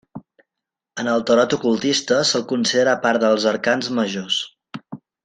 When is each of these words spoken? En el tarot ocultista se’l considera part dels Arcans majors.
En 1.03 1.09
el 1.11 1.25
tarot 1.31 1.53
ocultista 1.57 2.17
se’l 2.29 2.45
considera 2.55 2.97
part 3.07 3.23
dels 3.25 3.47
Arcans 3.53 3.91
majors. 4.01 4.41